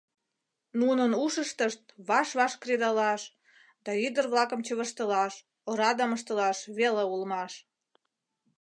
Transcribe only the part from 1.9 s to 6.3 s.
ваш-ваш кредалаш да ӱдыр-влакым чывыштылаш, орадым